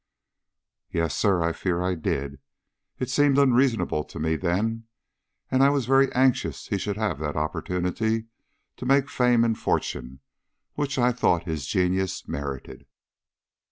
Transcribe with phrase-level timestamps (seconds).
[0.91, 2.39] "Yes, sir; I fear I did.
[2.97, 4.85] It seemed unreasonable to me then,
[5.51, 8.25] and I was very anxious he should have that opportunity
[8.77, 10.21] to make fame and fortune
[10.73, 12.87] which I thought his genius merited."